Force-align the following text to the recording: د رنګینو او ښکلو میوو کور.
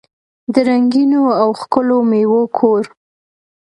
د 0.53 0.55
رنګینو 0.69 1.23
او 1.41 1.49
ښکلو 1.59 1.97
میوو 2.09 2.41
کور. 2.57 2.81